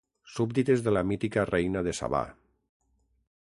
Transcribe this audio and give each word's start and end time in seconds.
Súbdites 0.35 0.79
de 0.87 0.93
la 0.97 1.03
mítica 1.11 1.45
reina 1.51 1.83
de 1.89 1.93
Sabà. 2.01 2.25